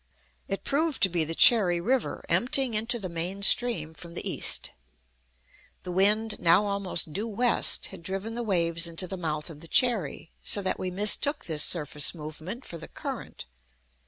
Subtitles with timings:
[0.47, 4.71] It proved to be the Cherry River, emptying into the main stream from the east.
[5.83, 9.67] The wind, now almost due west, had driven the waves into the mouth of the
[9.67, 13.45] Cherry, so that we mistook this surface movement for the current.